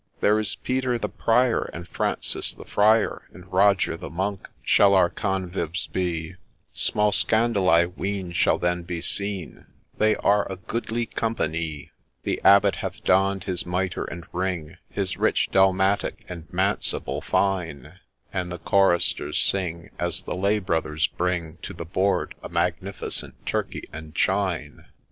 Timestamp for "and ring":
14.05-14.77